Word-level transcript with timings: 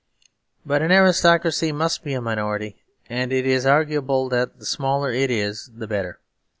But 0.65 0.81
an 0.81 0.91
aristocracy 0.91 1.71
must 1.71 2.03
be 2.03 2.15
a 2.15 2.21
minority, 2.21 2.81
and 3.07 3.31
it 3.31 3.45
is 3.45 3.67
arguable 3.67 4.29
that 4.29 4.57
the 4.57 4.65
smaller 4.65 5.11
it 5.11 5.29
is 5.29 5.69
the 5.75 5.85
better. 5.87 6.19